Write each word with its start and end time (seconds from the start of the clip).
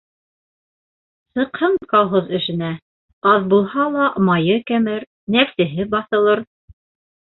Сыҡһын 1.39 1.77
колхоз 1.91 2.33
эшенә, 2.39 2.71
аҙ 3.35 3.47
булһа 3.55 3.89
ла 4.01 4.11
майы 4.33 4.61
кәмер, 4.75 5.09
нәфсеһе 5.41 5.91
баҫылыр. 5.97 6.49